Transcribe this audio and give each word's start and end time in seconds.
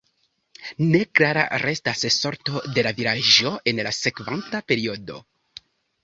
Neklara 0.93 1.41
restas 1.63 2.05
sorto 2.15 2.63
de 2.77 2.83
la 2.87 2.93
vilaĝo 2.99 3.51
en 3.73 3.83
la 3.89 3.91
sekvanta 3.97 4.63
periodo. 4.73 5.19